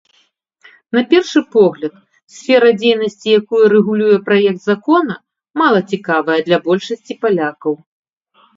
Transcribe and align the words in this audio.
На 0.97 1.01
першы 1.11 1.41
погляд, 1.55 1.93
сфера 2.37 2.71
дзейнасці, 2.79 3.27
якую 3.41 3.61
рэгулюе 3.75 4.17
праект 4.31 4.61
закона, 4.71 5.15
мала 5.65 5.79
цікавая 5.95 6.39
для 6.51 6.57
большасці 6.67 7.13
палякаў. 7.23 7.73